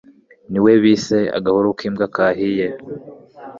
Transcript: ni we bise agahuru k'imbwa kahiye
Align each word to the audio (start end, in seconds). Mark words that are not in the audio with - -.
ni 0.51 0.59
we 0.63 0.71
bise 0.83 1.17
agahuru 1.37 1.67
k'imbwa 1.77 2.05
kahiye 2.15 2.67